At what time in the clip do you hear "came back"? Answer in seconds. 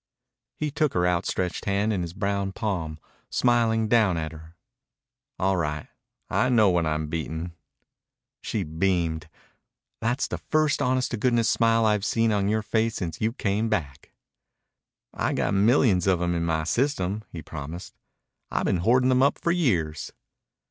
13.33-14.11